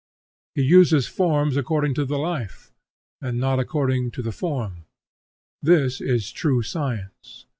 [0.55, 2.71] He uses forms according to the life,
[3.21, 4.85] and not according to the form.
[5.61, 7.45] This is true science.